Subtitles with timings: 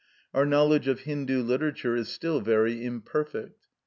[0.33, 3.67] Our knowledge of Hindu literature is still very imperfect.